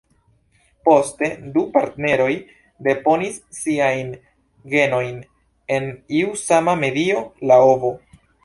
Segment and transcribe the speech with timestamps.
[0.87, 1.27] Poste,
[1.57, 2.29] du partneroj
[2.89, 4.11] deponis siajn
[4.75, 5.23] genojn
[5.77, 5.89] en
[6.25, 7.95] iu sama medio, la ovo.